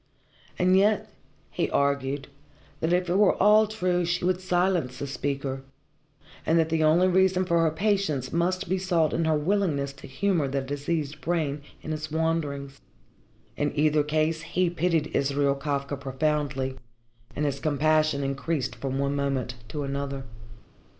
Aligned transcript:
And 0.57 0.75
yet 0.75 1.11
he 1.51 1.69
argued 1.69 2.27
that 2.79 2.91
if 2.91 3.07
it 3.07 3.15
were 3.19 3.35
all 3.35 3.67
true 3.67 4.03
she 4.03 4.25
would 4.25 4.41
silence 4.41 4.97
the 4.97 5.05
speaker, 5.05 5.61
and 6.43 6.57
that 6.57 6.69
the 6.69 6.83
only 6.83 7.07
reason 7.07 7.45
for 7.45 7.61
her 7.61 7.69
patience 7.69 8.33
must 8.33 8.67
be 8.67 8.79
sought 8.79 9.13
in 9.13 9.25
her 9.25 9.37
willingness 9.37 9.93
to 9.93 10.07
humour 10.07 10.47
the 10.47 10.61
diseased 10.61 11.21
brain 11.21 11.61
in 11.83 11.93
its 11.93 12.09
wanderings. 12.09 12.81
In 13.55 13.77
either 13.77 14.01
case 14.01 14.41
he 14.41 14.71
pitied 14.71 15.11
Israel 15.15 15.53
Kafka 15.53 15.95
profoundly, 15.95 16.77
and 17.35 17.45
his 17.45 17.59
compassion 17.59 18.23
increased 18.23 18.75
from 18.77 18.97
one 18.97 19.15
moment 19.15 19.53
to 19.67 19.83
another. 19.83 20.23